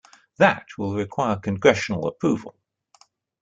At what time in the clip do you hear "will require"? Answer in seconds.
0.79-1.35